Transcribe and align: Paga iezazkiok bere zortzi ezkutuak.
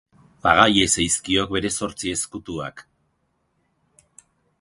Paga 0.45 0.61
iezazkiok 0.77 1.53
bere 1.55 1.71
zortzi 1.79 2.13
ezkutuak. 2.13 2.83